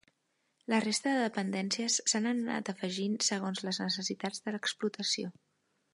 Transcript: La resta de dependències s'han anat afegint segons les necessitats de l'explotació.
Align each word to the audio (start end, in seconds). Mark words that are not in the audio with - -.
La 0.71 0.79
resta 0.85 1.11
de 1.15 1.19
dependències 1.25 1.99
s'han 2.13 2.29
anat 2.31 2.73
afegint 2.75 3.19
segons 3.29 3.63
les 3.69 3.81
necessitats 3.87 4.45
de 4.47 4.55
l'explotació. 4.57 5.35